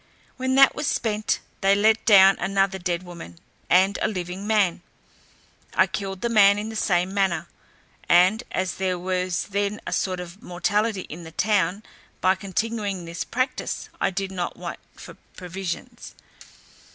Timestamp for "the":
6.21-6.27, 6.69-6.75, 11.23-11.31